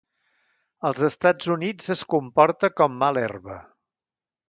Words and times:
Als 0.91 1.03
Estats 1.09 1.51
Units 1.57 1.93
es 1.97 2.03
comporta 2.17 2.73
com 2.81 3.01
mala 3.05 3.27
herba. 3.29 3.63